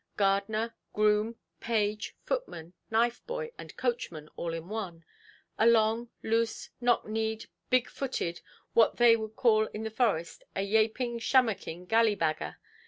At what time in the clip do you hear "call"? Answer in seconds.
9.35-9.67